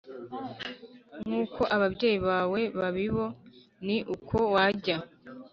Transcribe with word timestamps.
nk 1.21 1.31
uko 1.41 1.61
ababyeyi 1.75 2.19
bawe 2.27 2.61
babibo 2.79 3.25
Ni 3.85 3.97
uko 4.15 4.37
wajya 4.53 4.97